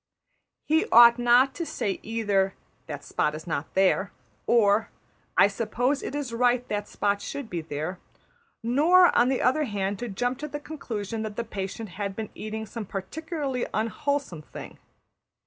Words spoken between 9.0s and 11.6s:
on the other hand, to jump to the conclusion that that